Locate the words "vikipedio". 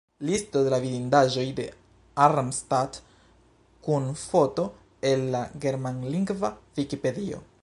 6.81-7.49